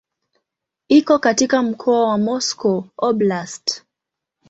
[0.87, 3.83] Iko katika mkoa wa Moscow Oblast.